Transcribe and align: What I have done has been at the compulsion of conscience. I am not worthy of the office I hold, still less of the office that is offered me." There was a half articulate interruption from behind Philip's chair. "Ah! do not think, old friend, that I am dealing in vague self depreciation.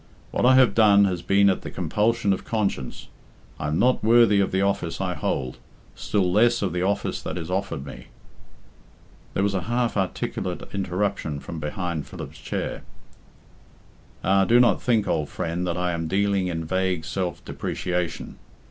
What 0.31 0.47
I 0.47 0.55
have 0.55 0.73
done 0.73 1.05
has 1.05 1.21
been 1.21 1.47
at 1.47 1.61
the 1.61 1.69
compulsion 1.69 2.33
of 2.33 2.43
conscience. 2.43 3.07
I 3.59 3.67
am 3.67 3.77
not 3.77 4.03
worthy 4.03 4.39
of 4.39 4.51
the 4.51 4.63
office 4.63 4.99
I 4.99 5.13
hold, 5.13 5.59
still 5.93 6.31
less 6.31 6.63
of 6.63 6.73
the 6.73 6.81
office 6.81 7.21
that 7.21 7.37
is 7.37 7.51
offered 7.51 7.85
me." 7.85 8.07
There 9.35 9.43
was 9.43 9.53
a 9.53 9.61
half 9.69 9.97
articulate 9.97 10.63
interruption 10.73 11.39
from 11.39 11.59
behind 11.59 12.07
Philip's 12.07 12.39
chair. 12.39 12.81
"Ah! 14.23 14.43
do 14.43 14.59
not 14.59 14.81
think, 14.81 15.07
old 15.07 15.29
friend, 15.29 15.67
that 15.67 15.77
I 15.77 15.91
am 15.91 16.07
dealing 16.07 16.47
in 16.47 16.65
vague 16.65 17.05
self 17.05 17.45
depreciation. 17.45 18.37